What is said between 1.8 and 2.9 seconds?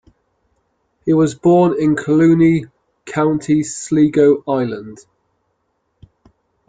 Collooney,